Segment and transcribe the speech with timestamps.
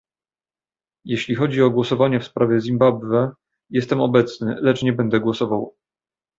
[1.05, 3.31] Jeśli chodzi o głosowanie w sprawie Zimbabwe,
[3.69, 5.75] jestem obecny, lecz nie będę głosował